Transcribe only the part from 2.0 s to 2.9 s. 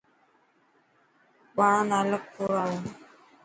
الگ ڪوڙائو.